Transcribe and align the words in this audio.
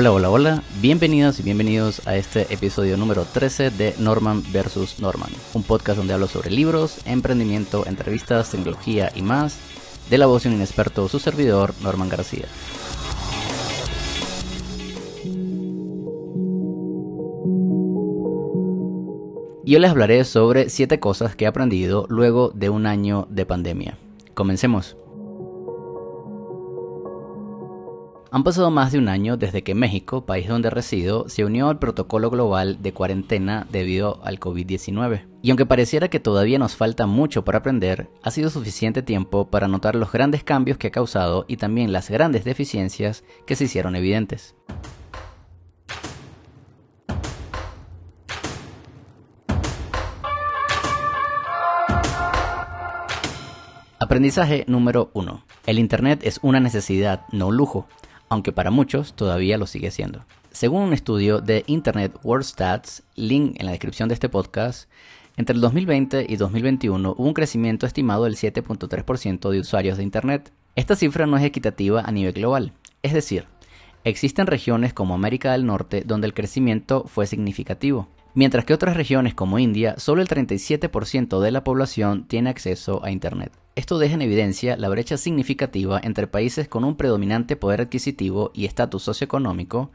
Hola, 0.00 0.12
hola, 0.12 0.30
hola, 0.30 0.62
bienvenidos 0.80 1.40
y 1.40 1.42
bienvenidos 1.42 2.06
a 2.06 2.14
este 2.14 2.46
episodio 2.54 2.96
número 2.96 3.24
13 3.24 3.70
de 3.70 3.96
Norman 3.98 4.44
vs. 4.44 5.00
Norman, 5.00 5.28
un 5.54 5.64
podcast 5.64 5.98
donde 5.98 6.14
hablo 6.14 6.28
sobre 6.28 6.52
libros, 6.52 7.00
emprendimiento, 7.04 7.84
entrevistas, 7.84 8.52
tecnología 8.52 9.10
y 9.16 9.22
más, 9.22 9.58
de 10.08 10.18
la 10.18 10.26
voz 10.26 10.44
de 10.44 10.50
un 10.50 10.54
inexperto, 10.54 11.08
su 11.08 11.18
servidor, 11.18 11.74
Norman 11.82 12.08
García. 12.08 12.46
Y 19.64 19.74
hoy 19.74 19.80
les 19.80 19.90
hablaré 19.90 20.22
sobre 20.22 20.70
7 20.70 21.00
cosas 21.00 21.34
que 21.34 21.44
he 21.44 21.48
aprendido 21.48 22.06
luego 22.08 22.52
de 22.54 22.70
un 22.70 22.86
año 22.86 23.26
de 23.30 23.46
pandemia. 23.46 23.98
Comencemos. 24.34 24.96
Han 28.30 28.44
pasado 28.44 28.70
más 28.70 28.92
de 28.92 28.98
un 28.98 29.08
año 29.08 29.38
desde 29.38 29.62
que 29.62 29.74
México, 29.74 30.26
país 30.26 30.46
donde 30.46 30.68
resido, 30.68 31.30
se 31.30 31.46
unió 31.46 31.70
al 31.70 31.78
protocolo 31.78 32.28
global 32.28 32.82
de 32.82 32.92
cuarentena 32.92 33.66
debido 33.72 34.20
al 34.22 34.38
COVID-19. 34.38 35.26
Y 35.40 35.48
aunque 35.48 35.64
pareciera 35.64 36.08
que 36.08 36.20
todavía 36.20 36.58
nos 36.58 36.76
falta 36.76 37.06
mucho 37.06 37.42
por 37.42 37.56
aprender, 37.56 38.10
ha 38.22 38.30
sido 38.30 38.50
suficiente 38.50 39.00
tiempo 39.00 39.48
para 39.48 39.66
notar 39.66 39.94
los 39.94 40.12
grandes 40.12 40.44
cambios 40.44 40.76
que 40.76 40.88
ha 40.88 40.90
causado 40.90 41.46
y 41.48 41.56
también 41.56 41.90
las 41.90 42.10
grandes 42.10 42.44
deficiencias 42.44 43.24
que 43.46 43.56
se 43.56 43.64
hicieron 43.64 43.96
evidentes. 43.96 44.54
Aprendizaje 53.98 54.64
número 54.68 55.10
1. 55.14 55.44
El 55.66 55.78
Internet 55.78 56.20
es 56.24 56.40
una 56.42 56.60
necesidad, 56.60 57.24
no 57.32 57.48
un 57.48 57.56
lujo, 57.56 57.88
aunque 58.28 58.52
para 58.52 58.70
muchos 58.70 59.14
todavía 59.14 59.58
lo 59.58 59.66
sigue 59.66 59.90
siendo. 59.90 60.24
Según 60.50 60.82
un 60.82 60.92
estudio 60.92 61.40
de 61.40 61.64
Internet 61.66 62.14
World 62.22 62.44
Stats, 62.44 63.02
link 63.14 63.56
en 63.58 63.66
la 63.66 63.72
descripción 63.72 64.08
de 64.08 64.14
este 64.14 64.28
podcast, 64.28 64.88
entre 65.36 65.54
el 65.54 65.60
2020 65.60 66.26
y 66.28 66.36
2021 66.36 67.14
hubo 67.16 67.26
un 67.26 67.34
crecimiento 67.34 67.86
estimado 67.86 68.24
del 68.24 68.34
7.3% 68.36 69.50
de 69.50 69.60
usuarios 69.60 69.96
de 69.96 70.02
Internet. 70.02 70.52
Esta 70.74 70.96
cifra 70.96 71.26
no 71.26 71.36
es 71.36 71.44
equitativa 71.44 72.00
a 72.00 72.10
nivel 72.10 72.32
global, 72.32 72.72
es 73.02 73.12
decir, 73.12 73.46
existen 74.04 74.46
regiones 74.46 74.92
como 74.94 75.14
América 75.14 75.52
del 75.52 75.66
Norte 75.66 76.02
donde 76.04 76.26
el 76.26 76.34
crecimiento 76.34 77.04
fue 77.06 77.26
significativo, 77.26 78.08
mientras 78.34 78.64
que 78.64 78.74
otras 78.74 78.96
regiones 78.96 79.34
como 79.34 79.58
India, 79.58 79.94
solo 79.98 80.22
el 80.22 80.28
37% 80.28 81.40
de 81.40 81.50
la 81.50 81.62
población 81.62 82.26
tiene 82.26 82.50
acceso 82.50 83.04
a 83.04 83.10
Internet. 83.10 83.52
Esto 83.78 84.00
deja 84.00 84.14
en 84.16 84.22
evidencia 84.22 84.76
la 84.76 84.88
brecha 84.88 85.16
significativa 85.16 86.00
entre 86.02 86.26
países 86.26 86.66
con 86.66 86.82
un 86.82 86.96
predominante 86.96 87.54
poder 87.54 87.82
adquisitivo 87.82 88.50
y 88.52 88.64
estatus 88.64 89.04
socioeconómico, 89.04 89.92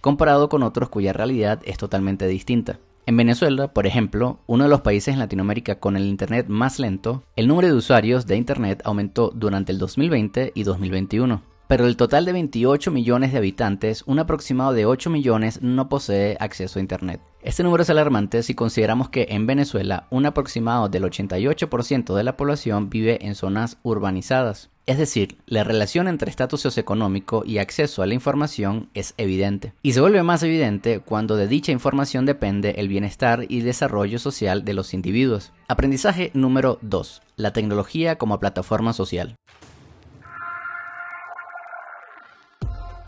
comparado 0.00 0.48
con 0.48 0.62
otros 0.62 0.88
cuya 0.88 1.12
realidad 1.12 1.60
es 1.66 1.76
totalmente 1.76 2.26
distinta. 2.28 2.78
En 3.04 3.18
Venezuela, 3.18 3.74
por 3.74 3.86
ejemplo, 3.86 4.38
uno 4.46 4.64
de 4.64 4.70
los 4.70 4.80
países 4.80 5.12
en 5.12 5.18
Latinoamérica 5.18 5.80
con 5.80 5.98
el 5.98 6.06
Internet 6.06 6.46
más 6.48 6.78
lento, 6.78 7.24
el 7.36 7.46
número 7.46 7.68
de 7.68 7.74
usuarios 7.74 8.26
de 8.26 8.36
Internet 8.36 8.80
aumentó 8.86 9.30
durante 9.34 9.70
el 9.70 9.78
2020 9.78 10.52
y 10.54 10.62
2021 10.62 11.55
pero 11.68 11.84
del 11.84 11.96
total 11.96 12.24
de 12.24 12.32
28 12.32 12.90
millones 12.90 13.32
de 13.32 13.38
habitantes, 13.38 14.02
un 14.06 14.18
aproximado 14.18 14.72
de 14.72 14.86
8 14.86 15.10
millones 15.10 15.62
no 15.62 15.88
posee 15.88 16.36
acceso 16.40 16.78
a 16.78 16.82
Internet. 16.82 17.20
Este 17.42 17.62
número 17.62 17.82
es 17.82 17.90
alarmante 17.90 18.42
si 18.42 18.54
consideramos 18.54 19.08
que 19.08 19.28
en 19.30 19.46
Venezuela 19.46 20.06
un 20.10 20.26
aproximado 20.26 20.88
del 20.88 21.04
88% 21.04 22.14
de 22.14 22.24
la 22.24 22.36
población 22.36 22.90
vive 22.90 23.24
en 23.24 23.34
zonas 23.34 23.78
urbanizadas. 23.82 24.70
Es 24.86 24.98
decir, 24.98 25.38
la 25.46 25.64
relación 25.64 26.06
entre 26.06 26.30
estatus 26.30 26.60
socioeconómico 26.60 27.42
y 27.44 27.58
acceso 27.58 28.02
a 28.02 28.06
la 28.06 28.14
información 28.14 28.88
es 28.94 29.14
evidente. 29.16 29.72
Y 29.82 29.92
se 29.92 30.00
vuelve 30.00 30.22
más 30.22 30.44
evidente 30.44 31.00
cuando 31.00 31.36
de 31.36 31.48
dicha 31.48 31.72
información 31.72 32.24
depende 32.24 32.76
el 32.78 32.86
bienestar 32.86 33.46
y 33.48 33.62
desarrollo 33.62 34.20
social 34.20 34.64
de 34.64 34.74
los 34.74 34.94
individuos. 34.94 35.52
Aprendizaje 35.66 36.30
número 36.34 36.78
2. 36.82 37.22
La 37.34 37.52
tecnología 37.52 38.16
como 38.16 38.38
plataforma 38.38 38.92
social. 38.92 39.34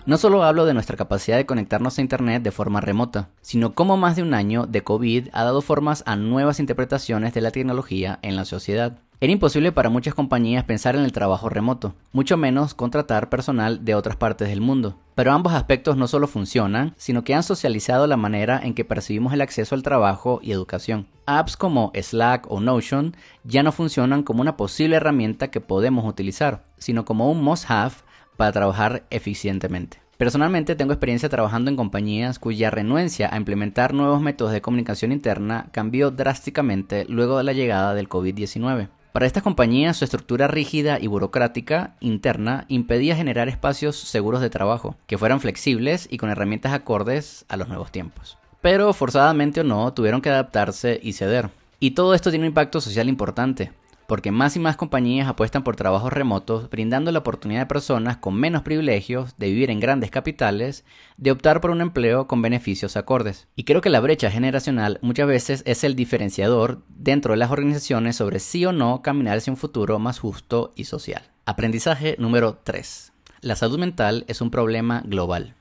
No 0.09 0.17
solo 0.17 0.43
hablo 0.43 0.65
de 0.65 0.73
nuestra 0.73 0.97
capacidad 0.97 1.37
de 1.37 1.45
conectarnos 1.45 1.99
a 1.99 2.01
Internet 2.01 2.43
de 2.43 2.51
forma 2.51 2.81
remota, 2.81 3.29
sino 3.43 3.75
cómo 3.75 3.99
más 3.99 4.17
de 4.17 4.23
un 4.23 4.33
año 4.33 4.65
de 4.65 4.83
COVID 4.83 5.29
ha 5.35 5.45
dado 5.45 5.61
formas 5.61 6.03
a 6.07 6.17
nuevas 6.17 6.61
interpretaciones 6.61 7.35
de 7.35 7.43
la 7.43 7.51
tecnología 7.51 8.19
en 8.23 8.35
la 8.35 8.47
sociedad. 8.47 9.01
Era 9.21 9.35
imposible 9.35 9.71
para 9.71 9.91
muchas 9.91 10.15
compañías 10.15 10.65
pensar 10.65 10.97
en 10.97 11.03
el 11.03 11.13
trabajo 11.13 11.51
remoto, 11.51 11.95
mucho 12.13 12.39
menos 12.39 12.73
contratar 12.73 13.29
personal 13.29 13.85
de 13.85 13.95
otras 13.95 14.17
partes 14.17 14.49
del 14.49 14.63
mundo. 14.63 14.97
Pero 15.15 15.33
ambos 15.33 15.53
aspectos 15.53 15.99
no 15.99 16.09
solo 16.09 16.27
funcionan, 16.27 16.95
sino 16.97 17.23
que 17.23 17.35
han 17.35 17.43
socializado 17.43 18.07
la 18.07 18.17
manera 18.17 18.59
en 18.63 18.73
que 18.73 18.87
percibimos 18.87 19.35
el 19.35 19.43
acceso 19.43 19.75
al 19.75 19.83
trabajo 19.83 20.41
y 20.43 20.53
educación. 20.53 21.07
Apps 21.27 21.59
como 21.59 21.93
Slack 21.95 22.51
o 22.51 22.61
Notion 22.61 23.15
ya 23.45 23.63
no 23.63 23.73
funcionan 23.73 24.23
como 24.23 24.41
una 24.41 24.57
posible 24.57 24.97
herramienta 24.97 25.51
que 25.51 25.61
podemos 25.61 26.07
utilizar, 26.07 26.65
sino 26.79 27.05
como 27.05 27.31
un 27.31 27.43
must-have 27.43 28.08
para 28.38 28.53
trabajar 28.53 29.03
eficientemente. 29.10 29.99
Personalmente 30.16 30.76
tengo 30.76 30.93
experiencia 30.93 31.28
trabajando 31.28 31.71
en 31.71 31.76
compañías 31.76 32.38
cuya 32.38 32.71
renuencia 32.71 33.28
a 33.32 33.37
implementar 33.37 33.94
nuevos 33.94 34.21
métodos 34.21 34.53
de 34.53 34.62
comunicación 34.62 35.12
interna 35.12 35.66
cambió 35.72 36.10
drásticamente 36.12 37.04
luego 37.09 37.37
de 37.37 37.44
la 37.44 37.53
llegada 37.53 37.94
del 37.94 38.09
COVID-19. 38.09 38.88
Para 39.12 39.26
estas 39.26 39.43
compañías 39.43 39.97
su 39.97 40.04
estructura 40.04 40.47
rígida 40.47 41.00
y 41.00 41.09
burocrática 41.09 41.97
interna 41.99 42.65
impedía 42.69 43.16
generar 43.16 43.49
espacios 43.49 43.97
seguros 43.97 44.41
de 44.41 44.50
trabajo, 44.50 44.97
que 45.09 45.19
fueran 45.19 45.41
flexibles 45.41 46.06
y 46.09 46.19
con 46.19 46.31
herramientas 46.31 46.72
acordes 46.72 47.44
a 47.49 47.56
los 47.56 47.69
nuevos 47.69 47.91
tiempos. 47.91 48.38
Pero 48.60 48.93
forzadamente 48.93 49.60
o 49.60 49.65
no, 49.65 49.93
tuvieron 49.93 50.20
que 50.20 50.31
adaptarse 50.31 51.00
y 51.03 51.15
ceder. 51.15 51.50
Y 51.81 51.93
todo 51.93 52.15
esto 52.15 52.31
tiene 52.31 52.44
un 52.44 52.50
impacto 52.50 52.81
social 52.81 53.09
importante, 53.09 53.72
porque 54.09 54.33
más 54.33 54.57
y 54.57 54.59
más 54.59 54.79
compañías 54.79 55.29
apuestan 55.29 55.63
por 55.63 55.77
trabajos 55.77 56.11
remotos, 56.11 56.71
brindando 56.71 57.13
la 57.13 57.19
oportunidad 57.19 57.65
a 57.65 57.69
personas 57.69 58.17
con 58.17 58.35
menos 58.35 58.63
privilegios 58.63 59.37
de 59.37 59.49
vivir 59.49 59.71
en 59.71 59.81
grandes 59.81 60.11
capitales, 60.11 60.87
de 61.19 61.31
optar 61.31 61.61
por 61.61 61.71
un 61.71 61.83
empleo 61.83 62.27
con 62.27 62.41
beneficios 62.41 62.97
acordes. 62.97 63.49
Y 63.55 63.65
creo 63.65 63.83
que 63.83 63.91
la 63.91 64.01
brecha 64.01 64.31
generacional 64.31 64.99
muchas 65.03 65.29
veces 65.29 65.63
es 65.67 65.85
el 65.85 65.95
diferenciador 65.95 66.81
dentro 66.89 67.33
de 67.33 67.37
las 67.37 67.51
organizaciones 67.51 68.17
sobre 68.17 68.41
sí 68.41 68.65
o 68.65 68.73
no 68.73 69.03
caminar 69.03 69.37
hacia 69.37 69.53
un 69.53 69.59
futuro 69.59 69.99
más 69.99 70.19
justo 70.19 70.73
y 70.75 70.85
social. 70.85 71.31
Aprendizaje 71.45 72.17
número 72.19 72.61
3. 72.65 73.13
La 73.43 73.57
salud 73.57 73.79
mental 73.79 74.25
es 74.27 74.41
un 74.41 74.51
problema 74.51 75.03
global. 75.05 75.58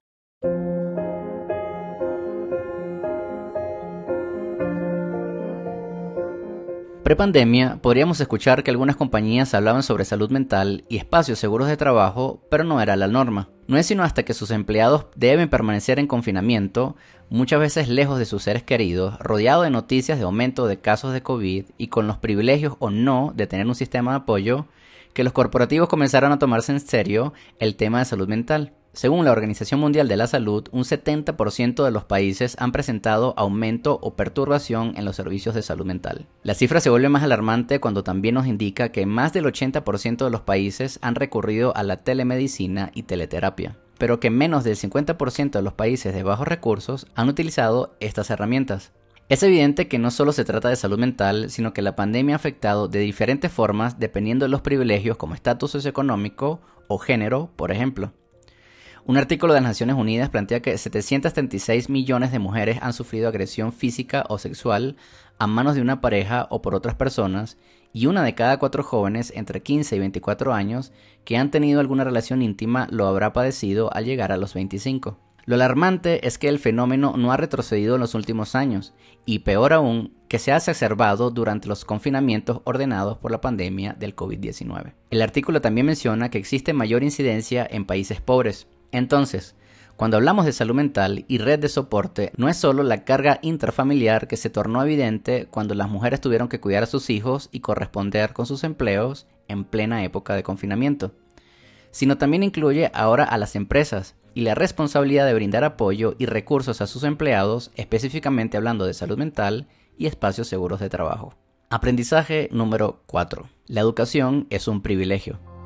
Prepandemia, 7.08 7.80
podríamos 7.82 8.20
escuchar 8.20 8.64
que 8.64 8.70
algunas 8.70 8.98
compañías 8.98 9.54
hablaban 9.54 9.82
sobre 9.82 10.04
salud 10.04 10.30
mental 10.30 10.84
y 10.90 10.98
espacios 10.98 11.40
seguros 11.40 11.70
de 11.70 11.78
trabajo, 11.78 12.42
pero 12.52 12.66
no 12.66 12.82
era 12.82 12.98
la 12.98 13.08
norma. 13.08 13.48
No 13.66 13.78
es 13.78 13.86
sino 13.86 14.04
hasta 14.04 14.24
que 14.24 14.34
sus 14.34 14.52
empleados 14.52 15.06
deben 15.16 15.48
permanecer 15.48 16.00
en 16.00 16.08
confinamiento, 16.08 16.98
muchas 17.30 17.62
veces 17.62 17.88
lejos 17.88 18.20
de 18.20 18.26
sus 18.26 18.44
seres 18.44 18.64
queridos, 18.64 19.18
rodeado 19.20 19.62
de 19.62 19.70
noticias 19.70 20.18
de 20.18 20.26
aumento 20.26 20.68
de 20.68 20.82
casos 20.82 21.14
de 21.14 21.24
COVID 21.24 21.68
y 21.78 21.88
con 21.88 22.08
los 22.08 22.18
privilegios 22.18 22.76
o 22.80 22.90
no 22.90 23.32
de 23.34 23.48
tener 23.48 23.68
un 23.68 23.76
sistema 23.76 24.12
de 24.12 24.18
apoyo, 24.18 24.66
que 25.14 25.24
los 25.24 25.32
corporativos 25.32 25.88
comenzaron 25.88 26.34
a 26.34 26.40
tomarse 26.40 26.74
en 26.74 26.82
serio 26.82 27.32
el 27.60 27.78
tema 27.78 28.00
de 28.00 28.06
salud 28.06 28.28
mental. 28.28 28.74
Según 28.98 29.26
la 29.26 29.32
Organización 29.32 29.80
Mundial 29.80 30.08
de 30.08 30.18
la 30.18 30.26
Salud, 30.26 30.70
un 30.72 30.84
70% 30.84 31.86
de 31.86 31.92
los 31.92 32.06
países 32.06 32.56
han 32.58 32.72
presentado 32.72 33.36
aumento 33.38 34.00
o 34.02 34.16
perturbación 34.16 34.96
en 34.98 35.06
los 35.06 35.16
servicios 35.16 35.54
de 35.54 35.62
salud 35.62 35.86
mental. 35.86 36.26
La 36.42 36.56
cifra 36.56 36.80
se 36.80 36.90
vuelve 36.90 37.08
más 37.08 37.22
alarmante 37.22 37.80
cuando 37.80 38.04
también 38.04 38.34
nos 38.34 38.48
indica 38.48 38.92
que 38.92 39.06
más 39.06 39.34
del 39.34 39.46
80% 39.46 40.26
de 40.26 40.32
los 40.32 40.42
países 40.42 40.98
han 41.04 41.14
recurrido 41.14 41.78
a 41.78 41.84
la 41.84 41.98
telemedicina 41.98 42.90
y 42.96 43.04
teleterapia, 43.04 43.78
pero 44.00 44.20
que 44.20 44.32
menos 44.32 44.64
del 44.64 44.78
50% 44.78 45.52
de 45.52 45.62
los 45.62 45.74
países 45.74 46.16
de 46.16 46.24
bajos 46.24 46.48
recursos 46.48 47.06
han 47.14 47.30
utilizado 47.30 47.96
estas 48.00 48.32
herramientas. 48.32 48.94
Es 49.30 49.44
evidente 49.44 49.88
que 49.88 50.00
no 50.00 50.10
solo 50.10 50.32
se 50.32 50.44
trata 50.44 50.70
de 50.70 50.76
salud 50.76 50.98
mental, 50.98 51.52
sino 51.52 51.72
que 51.72 51.84
la 51.84 51.96
pandemia 51.96 52.34
ha 52.34 52.38
afectado 52.38 52.88
de 52.88 52.98
diferentes 52.98 53.52
formas 53.52 54.00
dependiendo 54.00 54.46
de 54.46 54.50
los 54.50 54.62
privilegios 54.62 55.18
como 55.18 55.36
estatus 55.36 55.70
socioeconómico 55.70 56.62
o 56.88 56.98
género, 56.98 57.52
por 57.56 57.72
ejemplo. 57.72 58.12
Un 59.08 59.16
artículo 59.16 59.54
de 59.54 59.62
las 59.62 59.70
Naciones 59.70 59.96
Unidas 59.96 60.30
plantea 60.30 60.62
que 60.62 60.78
736 60.78 61.90
millones 61.90 62.34
de 62.34 62.40
mujeres 62.40 62.80
han 62.82 62.92
sufrido 62.92 63.30
agresión 63.30 63.72
física 63.72 64.26
o 64.28 64.38
sexual 64.38 64.98
a 65.40 65.48
manos 65.48 65.76
de 65.76 65.82
una 65.82 66.02
pareja 66.02 66.46
o 66.50 66.62
por 66.62 66.76
otras 66.76 66.96
personas 66.96 67.58
y 67.94 68.08
una 68.08 68.22
de 68.22 68.36
cada 68.36 68.60
cuatro 68.60 68.84
jóvenes 68.84 69.32
entre 69.34 69.64
15 69.64 69.96
y 69.96 70.00
24 70.00 70.54
años 70.54 70.92
que 71.24 71.38
han 71.38 71.52
tenido 71.52 71.80
alguna 71.80 72.04
relación 72.04 72.42
íntima 72.42 72.90
lo 72.92 73.08
habrá 73.08 73.32
padecido 73.32 73.94
al 73.94 74.04
llegar 74.04 74.34
a 74.34 74.38
los 74.38 74.54
25. 74.54 75.18
Lo 75.46 75.56
alarmante 75.56 76.28
es 76.28 76.38
que 76.38 76.50
el 76.50 76.60
fenómeno 76.60 77.14
no 77.16 77.32
ha 77.32 77.38
retrocedido 77.38 77.96
en 77.96 78.02
los 78.02 78.14
últimos 78.14 78.56
años 78.56 78.94
y 79.26 79.40
peor 79.40 79.72
aún, 79.72 80.18
que 80.28 80.40
se 80.40 80.52
ha 80.52 80.58
exacerbado 80.58 81.32
durante 81.32 81.70
los 81.70 81.86
confinamientos 81.86 82.60
ordenados 82.66 83.18
por 83.20 83.32
la 83.32 83.40
pandemia 83.40 83.94
del 83.98 84.14
COVID-19. 84.14 84.96
El 85.10 85.22
artículo 85.22 85.62
también 85.62 85.88
menciona 85.88 86.30
que 86.30 86.38
existe 86.38 86.74
mayor 86.74 87.04
incidencia 87.04 87.66
en 87.72 87.86
países 87.86 88.20
pobres, 88.20 88.68
entonces, 88.92 89.56
Cuando 89.98 90.18
hablamos 90.18 90.46
de 90.46 90.54
salud 90.54 90.76
mental 90.76 91.26
y 91.28 91.40
red 91.40 91.58
de 91.58 91.70
soporte, 91.70 92.32
no 92.38 92.50
es 92.50 92.58
solo 92.58 92.84
la 92.84 93.04
carga 93.04 93.40
intrafamiliar 93.42 94.28
que 94.28 94.38
se 94.38 94.52
tornó 94.52 94.84
evidente 94.84 95.48
cuando 95.50 95.74
las 95.74 95.90
mujeres 95.90 96.22
tuvieron 96.22 96.50
que 96.50 96.60
cuidar 96.60 96.84
a 96.84 96.86
sus 96.86 97.10
hijos 97.10 97.50
y 97.52 97.62
corresponder 97.62 98.32
con 98.32 98.46
sus 98.46 98.64
empleos 98.64 99.26
en 99.48 99.64
plena 99.64 100.04
época 100.04 100.36
de 100.36 100.44
confinamiento, 100.44 101.14
sino 101.90 102.20
también 102.20 102.44
incluye 102.44 102.92
ahora 102.94 103.24
a 103.24 103.40
las 103.40 103.56
empresas 103.56 104.14
y 104.36 104.42
la 104.42 104.54
responsabilidad 104.54 105.26
de 105.26 105.34
brindar 105.34 105.64
apoyo 105.64 106.14
y 106.20 106.28
recursos 106.28 106.80
a 106.80 106.86
sus 106.86 107.04
empleados, 107.04 107.72
específicamente 107.74 108.56
hablando 108.56 108.86
de 108.86 108.94
salud 108.94 109.18
mental 109.18 109.68
y 109.98 110.06
espacios 110.06 110.48
seguros 110.48 110.80
de 110.80 110.90
trabajo. 110.90 111.34
Aprendizaje 111.72 112.50
número 112.52 113.02
4. 113.08 113.50
La 113.66 113.82
educación 113.82 114.46
es 114.52 114.68
un 114.68 114.84
privilegio. 114.84 115.57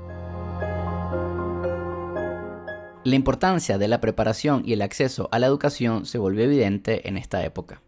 La 3.03 3.15
importancia 3.15 3.80
de 3.80 3.88
la 3.88 4.00
preparación 4.00 4.62
y 4.63 4.74
el 4.74 4.83
acceso 4.83 5.27
a 5.31 5.39
la 5.39 5.48
educación 5.48 6.06
se 6.06 6.19
volvió 6.19 6.44
evidente 6.44 7.07
en 7.09 7.18
esta 7.18 7.44
época. 7.44 7.81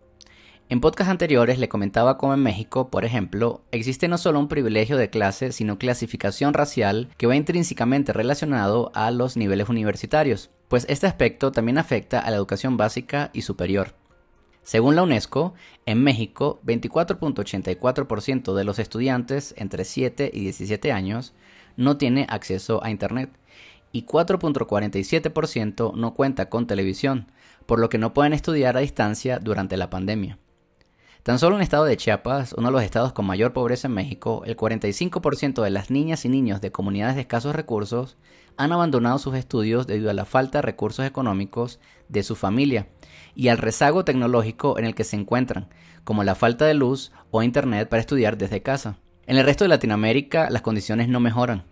En 0.70 0.82
podcasts 0.82 1.12
anteriores 1.12 1.60
le 1.60 1.70
comentaba 1.70 2.18
cómo 2.18 2.34
en 2.34 2.40
México, 2.40 2.90
por 2.90 3.06
ejemplo, 3.06 3.62
existe 3.72 4.08
no 4.08 4.18
solo 4.18 4.40
un 4.40 4.48
privilegio 4.48 4.98
de 4.98 5.12
clase, 5.12 5.52
sino 5.52 5.78
clasificación 5.78 6.56
racial 6.56 7.10
que 7.16 7.28
va 7.28 7.36
intrínsecamente 7.36 8.12
relacionado 8.12 8.92
a 8.96 9.12
los 9.12 9.38
niveles 9.38 9.70
universitarios, 9.70 10.50
pues 10.68 10.88
este 10.90 11.06
aspecto 11.06 11.52
también 11.52 11.78
afecta 11.78 12.20
a 12.20 12.32
la 12.32 12.38
educación 12.38 12.76
básica 12.76 13.30
y 13.34 13.44
superior. 13.44 13.94
Según 14.64 14.96
la 14.96 15.04
UNESCO, 15.04 15.54
en 15.86 16.02
México, 16.02 16.60
24.84% 16.66 18.56
de 18.56 18.64
los 18.64 18.80
estudiantes 18.80 19.54
entre 19.58 19.86
7 19.86 20.32
y 20.34 20.40
17 20.40 20.92
años 20.92 21.34
no 21.78 21.98
tiene 21.98 22.26
acceso 22.30 22.84
a 22.84 22.90
Internet 22.90 23.30
y 23.94 24.06
4.47% 24.06 25.94
no 25.94 26.14
cuenta 26.14 26.50
con 26.50 26.68
televisión, 26.68 27.32
por 27.66 27.80
lo 27.80 27.88
que 27.88 27.98
no 27.98 28.14
pueden 28.14 28.34
estudiar 28.34 28.76
a 28.76 28.82
distancia 28.82 29.40
durante 29.40 29.78
la 29.78 29.90
pandemia. 29.90 30.40
Tan 31.24 31.40
solo 31.40 31.56
en 31.56 31.62
el 31.62 31.64
estado 31.64 31.86
de 31.86 31.96
Chiapas, 31.96 32.52
uno 32.58 32.68
de 32.68 32.74
los 32.74 32.84
estados 32.84 33.14
con 33.14 33.26
mayor 33.26 33.54
pobreza 33.54 33.88
en 33.88 33.94
México, 33.94 34.44
el 34.46 34.58
45% 34.58 35.64
de 35.64 35.70
las 35.70 35.90
niñas 35.90 36.26
y 36.26 36.30
niños 36.30 36.60
de 36.60 36.74
comunidades 36.74 37.16
de 37.16 37.22
escasos 37.22 37.56
recursos 37.56 38.18
han 38.58 38.74
abandonado 38.74 39.20
sus 39.20 39.36
estudios 39.36 39.88
debido 39.88 40.10
a 40.10 40.14
la 40.14 40.26
falta 40.26 40.58
de 40.58 40.64
recursos 40.64 41.06
económicos 41.06 41.80
de 42.10 42.24
su 42.24 42.36
familia 42.36 42.90
y 43.36 43.48
al 43.48 43.58
rezago 43.58 44.04
tecnológico 44.04 44.78
en 44.78 44.84
el 44.84 44.96
que 44.96 45.06
se 45.06 45.16
encuentran, 45.16 45.70
como 46.04 46.26
la 46.26 46.36
falta 46.36 46.66
de 46.66 46.74
luz 46.74 47.14
o 47.32 47.42
internet 47.42 47.88
para 47.88 48.02
estudiar 48.02 48.38
desde 48.38 48.62
casa. 48.62 48.98
En 49.26 49.38
el 49.38 49.46
resto 49.46 49.64
de 49.64 49.70
Latinoamérica 49.70 50.50
las 50.50 50.62
condiciones 50.62 51.08
no 51.08 51.22
mejoran. 51.22 51.64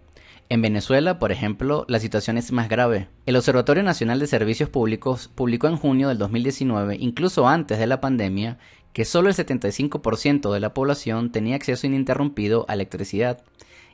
En 0.51 0.61
Venezuela, 0.61 1.17
por 1.17 1.31
ejemplo, 1.31 1.85
la 1.87 2.01
situación 2.01 2.37
es 2.37 2.51
más 2.51 2.67
grave. 2.67 3.07
El 3.25 3.37
Observatorio 3.37 3.83
Nacional 3.83 4.19
de 4.19 4.27
Servicios 4.27 4.67
Públicos 4.67 5.31
publicó 5.33 5.69
en 5.69 5.77
junio 5.77 6.09
del 6.09 6.17
2019, 6.17 6.97
incluso 6.99 7.47
antes 7.47 7.79
de 7.79 7.87
la 7.87 8.01
pandemia, 8.01 8.57
que 8.91 9.05
solo 9.05 9.29
el 9.29 9.35
75% 9.35 10.51
de 10.51 10.59
la 10.59 10.73
población 10.73 11.31
tenía 11.31 11.55
acceso 11.55 11.87
ininterrumpido 11.87 12.65
a 12.67 12.73
electricidad 12.73 13.41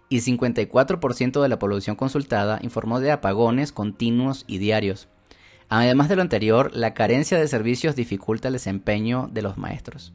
y 0.10 0.22
54% 0.22 1.44
de 1.44 1.48
la 1.48 1.60
población 1.60 1.96
consultada 1.96 2.58
informó 2.64 3.00
de 3.02 3.12
apagones 3.12 3.72
continuos 3.72 4.44
y 4.48 4.58
diarios. 4.58 5.10
Además 5.70 6.10
de 6.10 6.16
lo 6.16 6.24
anterior, 6.24 6.72
la 6.74 6.96
carencia 6.96 7.38
de 7.38 7.48
servicios 7.48 7.96
dificulta 7.96 8.48
el 8.48 8.56
desempeño 8.56 9.30
de 9.32 9.44
los 9.44 9.60
maestros. 9.60 10.12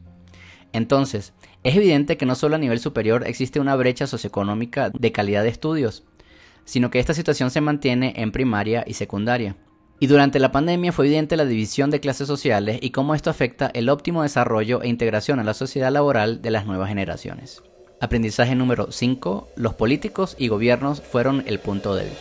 Entonces, 0.72 1.34
es 1.64 1.76
evidente 1.76 2.16
que 2.16 2.26
no 2.26 2.34
solo 2.34 2.56
a 2.56 2.58
nivel 2.58 2.80
superior 2.80 3.24
existe 3.26 3.60
una 3.60 3.76
brecha 3.76 4.06
socioeconómica 4.06 4.90
de 4.90 5.12
calidad 5.12 5.42
de 5.42 5.50
estudios, 5.50 6.04
sino 6.64 6.90
que 6.90 6.98
esta 6.98 7.14
situación 7.14 7.50
se 7.50 7.60
mantiene 7.60 8.14
en 8.16 8.32
primaria 8.32 8.84
y 8.86 8.94
secundaria. 8.94 9.56
Y 10.00 10.08
durante 10.08 10.40
la 10.40 10.50
pandemia 10.50 10.90
fue 10.92 11.06
evidente 11.06 11.36
la 11.36 11.44
división 11.44 11.90
de 11.90 12.00
clases 12.00 12.26
sociales 12.26 12.78
y 12.82 12.90
cómo 12.90 13.14
esto 13.14 13.30
afecta 13.30 13.70
el 13.72 13.88
óptimo 13.88 14.22
desarrollo 14.22 14.82
e 14.82 14.88
integración 14.88 15.38
a 15.38 15.44
la 15.44 15.54
sociedad 15.54 15.92
laboral 15.92 16.42
de 16.42 16.50
las 16.50 16.66
nuevas 16.66 16.88
generaciones. 16.88 17.62
Aprendizaje 18.00 18.56
número 18.56 18.90
5. 18.90 19.50
Los 19.54 19.74
políticos 19.74 20.34
y 20.36 20.48
gobiernos 20.48 21.00
fueron 21.00 21.44
el 21.46 21.60
punto 21.60 21.94
débil. 21.94 22.14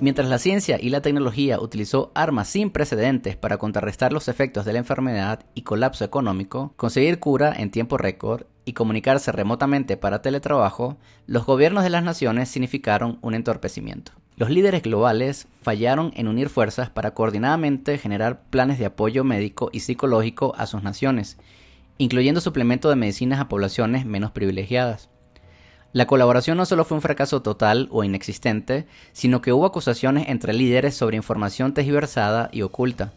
Mientras 0.00 0.28
la 0.28 0.38
ciencia 0.38 0.78
y 0.80 0.90
la 0.90 1.00
tecnología 1.00 1.58
utilizó 1.58 2.12
armas 2.14 2.48
sin 2.48 2.70
precedentes 2.70 3.36
para 3.36 3.56
contrarrestar 3.56 4.12
los 4.12 4.28
efectos 4.28 4.64
de 4.64 4.74
la 4.74 4.78
enfermedad 4.78 5.46
y 5.54 5.62
colapso 5.62 6.04
económico, 6.04 6.72
conseguir 6.76 7.18
cura 7.18 7.52
en 7.56 7.72
tiempo 7.72 7.96
récord 7.96 8.44
y 8.68 8.74
comunicarse 8.74 9.32
remotamente 9.32 9.96
para 9.96 10.20
teletrabajo, 10.20 10.98
los 11.26 11.46
gobiernos 11.46 11.84
de 11.84 11.90
las 11.90 12.04
naciones 12.04 12.50
significaron 12.50 13.18
un 13.22 13.32
entorpecimiento. 13.32 14.12
Los 14.36 14.50
líderes 14.50 14.82
globales 14.82 15.48
fallaron 15.62 16.12
en 16.14 16.28
unir 16.28 16.50
fuerzas 16.50 16.90
para 16.90 17.14
coordinadamente 17.14 17.96
generar 17.96 18.42
planes 18.50 18.78
de 18.78 18.84
apoyo 18.84 19.24
médico 19.24 19.70
y 19.72 19.80
psicológico 19.80 20.54
a 20.58 20.66
sus 20.66 20.82
naciones, 20.82 21.38
incluyendo 21.96 22.42
suplemento 22.42 22.90
de 22.90 22.96
medicinas 22.96 23.40
a 23.40 23.48
poblaciones 23.48 24.04
menos 24.04 24.32
privilegiadas. 24.32 25.08
La 25.94 26.06
colaboración 26.06 26.58
no 26.58 26.66
solo 26.66 26.84
fue 26.84 26.96
un 26.96 27.02
fracaso 27.02 27.40
total 27.40 27.88
o 27.90 28.04
inexistente, 28.04 28.86
sino 29.12 29.40
que 29.40 29.54
hubo 29.54 29.64
acusaciones 29.64 30.28
entre 30.28 30.52
líderes 30.52 30.94
sobre 30.94 31.16
información 31.16 31.72
tergiversada 31.72 32.50
y 32.52 32.60
oculta. 32.60 33.14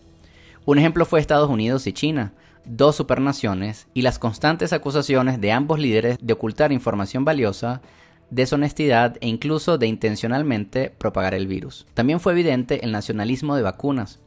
Un 0.63 0.79
ejemplo 0.79 1.05
fue 1.05 1.19
Estados 1.19 1.49
Unidos 1.49 1.87
y 1.87 1.91
China, 1.91 2.31
dos 2.65 2.95
supernaciones, 2.95 3.87
y 3.93 4.01
las 4.01 4.19
constantes 4.19 4.73
acusaciones 4.73 5.41
de 5.41 5.51
ambos 5.51 5.79
líderes 5.79 6.17
de 6.21 6.33
ocultar 6.33 6.71
información 6.71 7.25
valiosa, 7.25 7.81
deshonestidad 8.29 9.17
e 9.21 9.27
incluso 9.27 9.77
de 9.77 9.87
intencionalmente 9.87 10.89
propagar 10.97 11.33
el 11.33 11.47
virus. 11.47 11.85
También 11.93 12.19
fue 12.19 12.33
evidente 12.33 12.83
el 12.83 12.91
nacionalismo 12.91 13.55
de 13.55 13.61
vacunas. 13.61 14.19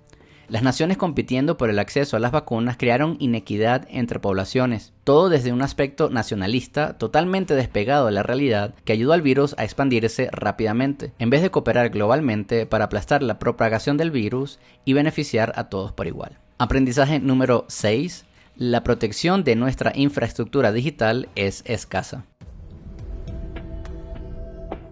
Las 0.47 0.63
naciones 0.63 0.99
compitiendo 0.99 1.57
por 1.57 1.71
el 1.71 1.79
acceso 1.79 2.19
a 2.19 2.21
las 2.21 2.31
vacunas 2.31 2.77
crearon 2.77 3.17
inequidad 3.19 3.87
entre 3.91 4.21
poblaciones, 4.21 4.93
todo 5.03 5.31
desde 5.31 5.55
un 5.55 5.63
aspecto 5.63 6.11
nacionalista 6.11 6.99
totalmente 6.99 7.55
despegado 7.55 8.07
de 8.07 8.13
la 8.13 8.23
realidad 8.23 8.75
que 8.85 8.93
ayudó 8.93 9.15
al 9.15 9.23
virus 9.23 9.55
a 9.57 9.65
expandirse 9.65 10.29
rápidamente, 10.33 11.15
en 11.19 11.31
vez 11.31 11.41
de 11.41 11.51
cooperar 11.51 11.89
globalmente 11.89 12.67
para 12.67 12.85
aplastar 12.85 13.23
la 13.23 13.39
propagación 13.39 13.97
del 13.97 14.11
virus 14.11 14.59
y 14.85 14.93
beneficiar 14.93 15.55
a 15.57 15.71
todos 15.71 15.93
por 15.93 16.07
igual. 16.07 16.39
Aprendizaje 16.57 17.19
número 17.19 17.65
6. 17.67 18.27
La 18.55 18.85
protección 18.85 19.43
de 19.43 19.57
nuestra 19.57 19.91
infraestructura 19.93 20.71
digital 20.71 21.29
es 21.35 21.65
escasa. 21.67 22.27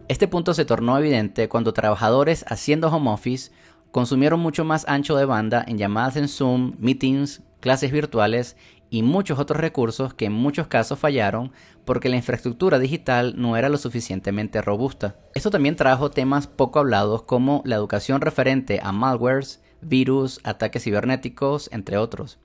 Este 0.09 0.27
punto 0.27 0.55
se 0.55 0.65
tornó 0.65 0.99
evidente 0.99 1.49
cuando 1.49 1.73
trabajadores 1.73 2.45
haciendo 2.49 2.89
home 2.89 3.11
office 3.11 3.53
consumieron 3.93 4.41
mucho 4.41 4.65
más 4.65 4.85
ancho 4.89 5.17
de 5.17 5.25
banda 5.25 5.65
en 5.69 5.79
llamadas 5.79 6.17
en 6.17 6.27
Zoom, 6.27 6.75
meetings, 6.81 7.43
clases 7.61 7.93
virtuales 7.93 8.57
y 8.91 9.05
muchos 9.05 9.39
otros 9.39 9.61
recursos 9.61 10.15
que 10.15 10.25
en 10.25 10.33
muchos 10.33 10.67
casos 10.67 10.99
fallaron 10.99 11.53
porque 11.85 12.09
la 12.09 12.17
infraestructura 12.17 12.81
digital 12.81 13.35
no 13.37 13.57
era 13.57 13.69
lo 13.69 13.79
suficientemente 13.79 14.63
robusta. 14.63 15.15
Esto 15.35 15.51
también 15.51 15.77
trajo 15.77 16.11
temas 16.11 16.49
poco 16.49 16.81
hablados 16.81 17.23
como 17.23 17.63
la 17.65 17.77
educación 17.77 18.21
referente 18.21 18.81
a 18.83 18.91
malwares, 18.91 19.63
virus, 19.83 20.41
ataques 20.45 20.85
cibernéticos, 20.85 21.69
entre 21.73 21.99
otros. 21.99 22.39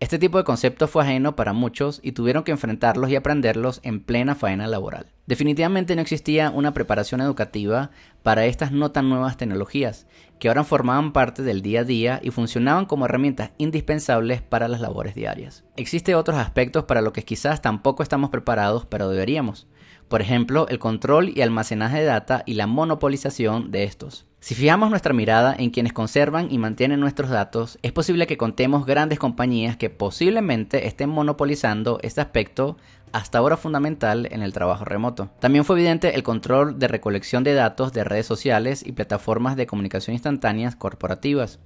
Este 0.00 0.18
tipo 0.18 0.38
de 0.38 0.44
concepto 0.44 0.88
fue 0.88 1.02
ajeno 1.02 1.36
para 1.36 1.52
muchos 1.52 2.00
y 2.02 2.12
tuvieron 2.12 2.42
que 2.42 2.52
enfrentarlos 2.52 3.10
y 3.10 3.16
aprenderlos 3.16 3.80
en 3.82 4.00
plena 4.00 4.34
faena 4.34 4.66
laboral. 4.66 5.12
Definitivamente 5.26 5.94
no 5.94 6.00
existía 6.00 6.48
una 6.48 6.72
preparación 6.72 7.20
educativa 7.20 7.90
para 8.22 8.46
estas 8.46 8.72
no 8.72 8.92
tan 8.92 9.10
nuevas 9.10 9.36
tecnologías, 9.36 10.06
que 10.38 10.48
ahora 10.48 10.64
formaban 10.64 11.12
parte 11.12 11.42
del 11.42 11.60
día 11.60 11.80
a 11.80 11.84
día 11.84 12.18
y 12.22 12.30
funcionaban 12.30 12.86
como 12.86 13.04
herramientas 13.04 13.50
indispensables 13.58 14.40
para 14.40 14.68
las 14.68 14.80
labores 14.80 15.14
diarias. 15.14 15.64
Existen 15.76 16.14
otros 16.14 16.38
aspectos 16.38 16.84
para 16.84 17.02
los 17.02 17.12
que 17.12 17.22
quizás 17.22 17.60
tampoco 17.60 18.02
estamos 18.02 18.30
preparados, 18.30 18.86
pero 18.86 19.10
deberíamos. 19.10 19.66
Por 20.10 20.22
ejemplo, 20.22 20.66
el 20.68 20.80
control 20.80 21.30
y 21.32 21.40
almacenaje 21.40 21.98
de 21.98 22.04
data 22.04 22.42
y 22.44 22.54
la 22.54 22.66
monopolización 22.66 23.70
de 23.70 23.84
estos. 23.84 24.26
Si 24.40 24.56
fijamos 24.56 24.90
nuestra 24.90 25.14
mirada 25.14 25.54
en 25.56 25.70
quienes 25.70 25.92
conservan 25.92 26.50
y 26.50 26.58
mantienen 26.58 26.98
nuestros 26.98 27.30
datos, 27.30 27.78
es 27.82 27.92
posible 27.92 28.26
que 28.26 28.36
contemos 28.36 28.86
grandes 28.86 29.20
compañías 29.20 29.76
que 29.76 29.88
posiblemente 29.88 30.88
estén 30.88 31.10
monopolizando 31.10 32.00
este 32.02 32.20
aspecto 32.20 32.76
hasta 33.12 33.38
ahora 33.38 33.56
fundamental 33.56 34.26
en 34.32 34.42
el 34.42 34.52
trabajo 34.52 34.84
remoto. 34.84 35.30
También 35.38 35.64
fue 35.64 35.76
evidente 35.76 36.16
el 36.16 36.24
control 36.24 36.80
de 36.80 36.88
recolección 36.88 37.44
de 37.44 37.54
datos 37.54 37.92
de 37.92 38.02
redes 38.02 38.26
sociales 38.26 38.84
y 38.84 38.90
plataformas 38.90 39.54
de 39.54 39.68
comunicación 39.68 40.14
instantáneas 40.14 40.74
corporativas, 40.74 41.60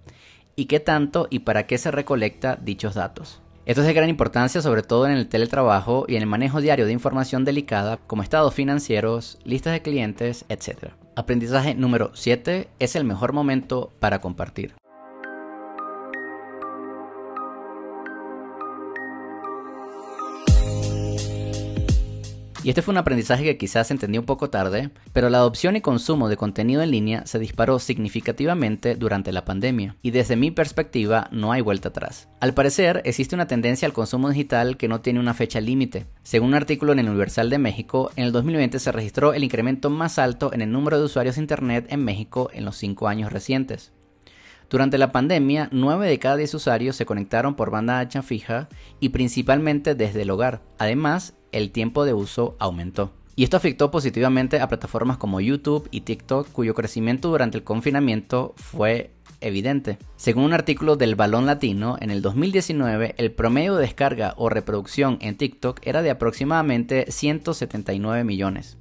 y 0.54 0.66
qué 0.66 0.80
tanto 0.80 1.28
y 1.30 1.38
para 1.38 1.66
qué 1.66 1.78
se 1.78 1.90
recolecta 1.90 2.56
dichos 2.56 2.94
datos. 2.94 3.40
Esto 3.66 3.80
es 3.80 3.87
de 3.87 3.94
gran 3.94 4.11
importancia 4.11 4.61
sobre 4.61 4.83
todo 4.83 5.06
en 5.06 5.12
el 5.12 5.26
teletrabajo 5.26 6.04
y 6.06 6.16
en 6.16 6.23
el 6.23 6.28
manejo 6.28 6.61
diario 6.61 6.85
de 6.85 6.92
información 6.92 7.47
delicada 7.47 7.97
como 8.06 8.23
estados 8.23 8.52
financieros, 8.52 9.38
listas 9.44 9.73
de 9.73 9.80
clientes, 9.80 10.44
etc. 10.50 10.92
Aprendizaje 11.16 11.75
número 11.75 12.11
7 12.12 12.68
es 12.78 12.94
el 12.94 13.04
mejor 13.04 13.33
momento 13.33 13.90
para 14.00 14.21
compartir. 14.21 14.75
Y 22.64 22.71
este 22.71 22.80
fue 22.80 22.92
un 22.92 22.99
aprendizaje 22.99 23.44
que 23.44 23.59
quizás 23.59 23.90
entendí 23.90 24.16
un 24.16 24.25
poco 24.25 24.49
tarde, 24.49 24.88
pero 25.12 25.28
la 25.28 25.37
adopción 25.37 25.76
y 25.76 25.83
consumo 25.83 26.30
de 26.30 26.38
contenido 26.38 26.80
en 26.80 26.92
línea 26.92 27.26
se 27.26 27.38
disparó 27.38 27.78
significativamente 27.78 28.97
durante 28.97 29.33
la 29.33 29.44
pandemia, 29.44 29.97
y 30.00 30.12
desde 30.12 30.35
mi 30.35 30.50
perspectiva 30.50 31.28
no 31.30 31.52
hay 31.52 31.61
vuelta 31.61 31.90
atrás. 31.90 32.30
Al 32.40 32.54
parecer, 32.54 33.02
existe 33.04 33.35
una 33.35 33.47
tendencia 33.47 33.85
al 33.85 33.92
consumo 33.92 34.30
digital 34.30 34.78
que 34.78 34.88
no 34.88 35.02
tiene 35.02 35.21
una 35.21 35.35
fecha 35.35 35.61
límite. 35.61 36.06
Según 36.23 36.49
un 36.49 36.54
artículo 36.54 36.92
en 36.92 37.00
el 37.00 37.11
Universal 37.11 37.50
de 37.50 37.59
México, 37.59 38.11
en 38.16 38.25
el 38.25 38.33
2020 38.33 38.78
se 38.78 38.92
registró 38.92 39.35
el 39.35 39.44
incremento 39.44 39.90
más 39.90 40.18
alto 40.18 40.50
en 40.54 40.62
el 40.62 40.73
número 40.73 40.99
de 40.99 41.04
usuarios 41.04 41.37
de 41.37 41.42
Internet 41.42 41.88
en 41.90 42.02
México 42.02 42.49
en 42.54 42.64
los 42.64 42.78
cinco 42.78 43.09
años 43.09 43.30
recientes. 43.30 43.92
Durante 44.71 44.97
la 44.97 45.12
pandemia, 45.12 45.68
9 45.71 46.09
de 46.09 46.18
cada 46.18 46.37
10 46.37 46.54
usuarios 46.54 46.97
se 46.97 47.04
conectaron 47.04 47.54
por 47.54 47.71
banda 47.71 47.99
ancha 47.99 48.23
fija 48.23 48.68
y 48.99 49.11
principalmente 49.11 49.94
desde 49.94 50.23
el 50.23 50.30
hogar. 50.30 50.62
Además, 50.78 51.35
el 51.54 51.70
tiempo 51.70 52.04
de 52.04 52.12
uso 52.12 52.56
aumentó. 52.58 53.12
Y 53.37 53.44
esto 53.44 53.56
afectó 53.56 53.90
positivamente 53.90 54.61
a 54.61 54.68
plataformas 54.68 55.16
como 55.16 55.40
YouTube 55.40 55.88
y 55.90 56.02
TikTok, 56.02 56.50
cuyo 56.52 56.75
crecimiento 56.75 57.28
durante 57.28 57.58
el 57.58 57.64
confinamiento 57.64 58.54
fue 58.56 59.11
evidente. 59.40 59.99
Según 60.16 60.44
un 60.44 60.52
artículo 60.52 60.96
del 60.96 61.16
Balón 61.16 61.46
Latino, 61.46 61.96
en 62.00 62.11
el 62.11 62.23
2019 62.23 63.14
el 63.18 63.32
promedio 63.32 63.75
de 63.75 63.82
descarga 63.82 64.34
o 64.37 64.49
reproducción 64.49 65.18
en 65.20 65.37
TikTok 65.37 65.80
era 65.82 66.02
de 66.02 66.11
aproximadamente 66.11 67.11
179 67.11 68.25
millones. 68.25 68.76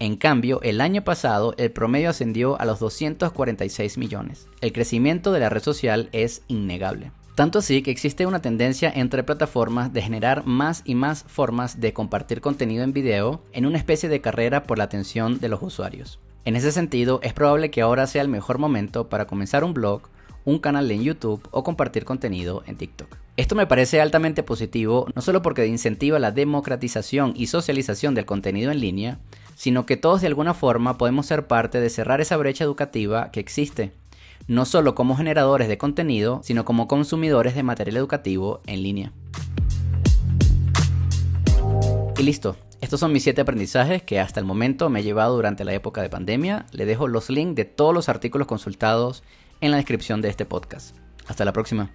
En 0.00 0.16
cambio, 0.16 0.60
el 0.62 0.80
año 0.80 1.02
pasado 1.02 1.54
el 1.58 1.72
promedio 1.72 2.10
ascendió 2.10 2.60
a 2.60 2.64
los 2.64 2.78
246 2.78 3.98
millones. 3.98 4.46
El 4.60 4.72
crecimiento 4.72 5.32
de 5.32 5.40
la 5.40 5.48
red 5.48 5.62
social 5.62 6.08
es 6.12 6.42
innegable. 6.46 7.10
Tanto 7.38 7.60
así 7.60 7.82
que 7.82 7.92
existe 7.92 8.26
una 8.26 8.42
tendencia 8.42 8.92
entre 8.92 9.22
plataformas 9.22 9.92
de 9.92 10.02
generar 10.02 10.44
más 10.44 10.82
y 10.84 10.96
más 10.96 11.22
formas 11.28 11.80
de 11.80 11.92
compartir 11.92 12.40
contenido 12.40 12.82
en 12.82 12.92
video 12.92 13.44
en 13.52 13.64
una 13.64 13.78
especie 13.78 14.08
de 14.08 14.20
carrera 14.20 14.64
por 14.64 14.76
la 14.76 14.82
atención 14.82 15.38
de 15.38 15.48
los 15.48 15.62
usuarios. 15.62 16.18
En 16.44 16.56
ese 16.56 16.72
sentido, 16.72 17.20
es 17.22 17.34
probable 17.34 17.70
que 17.70 17.80
ahora 17.80 18.08
sea 18.08 18.22
el 18.22 18.28
mejor 18.28 18.58
momento 18.58 19.08
para 19.08 19.28
comenzar 19.28 19.62
un 19.62 19.72
blog, 19.72 20.08
un 20.44 20.58
canal 20.58 20.90
en 20.90 21.04
YouTube 21.04 21.46
o 21.52 21.62
compartir 21.62 22.04
contenido 22.04 22.64
en 22.66 22.74
TikTok. 22.76 23.16
Esto 23.36 23.54
me 23.54 23.68
parece 23.68 24.00
altamente 24.00 24.42
positivo, 24.42 25.06
no 25.14 25.22
solo 25.22 25.40
porque 25.40 25.64
incentiva 25.68 26.18
la 26.18 26.32
democratización 26.32 27.34
y 27.36 27.46
socialización 27.46 28.16
del 28.16 28.26
contenido 28.26 28.72
en 28.72 28.80
línea, 28.80 29.20
sino 29.54 29.86
que 29.86 29.96
todos 29.96 30.22
de 30.22 30.26
alguna 30.26 30.54
forma 30.54 30.98
podemos 30.98 31.26
ser 31.26 31.46
parte 31.46 31.80
de 31.80 31.88
cerrar 31.88 32.20
esa 32.20 32.36
brecha 32.36 32.64
educativa 32.64 33.30
que 33.30 33.38
existe 33.38 33.92
no 34.48 34.64
solo 34.64 34.94
como 34.94 35.16
generadores 35.16 35.68
de 35.68 35.78
contenido, 35.78 36.40
sino 36.42 36.64
como 36.64 36.88
consumidores 36.88 37.54
de 37.54 37.62
material 37.62 37.98
educativo 37.98 38.60
en 38.66 38.82
línea. 38.82 39.12
Y 42.18 42.22
listo, 42.22 42.56
estos 42.80 42.98
son 42.98 43.12
mis 43.12 43.22
7 43.22 43.40
aprendizajes 43.42 44.02
que 44.02 44.18
hasta 44.18 44.40
el 44.40 44.46
momento 44.46 44.88
me 44.88 45.00
he 45.00 45.04
llevado 45.04 45.36
durante 45.36 45.64
la 45.64 45.74
época 45.74 46.02
de 46.02 46.08
pandemia. 46.08 46.66
Le 46.72 46.86
dejo 46.86 47.06
los 47.06 47.30
links 47.30 47.56
de 47.56 47.64
todos 47.66 47.94
los 47.94 48.08
artículos 48.08 48.48
consultados 48.48 49.22
en 49.60 49.70
la 49.70 49.76
descripción 49.76 50.22
de 50.22 50.28
este 50.28 50.46
podcast. 50.46 50.96
Hasta 51.26 51.44
la 51.44 51.52
próxima. 51.52 51.90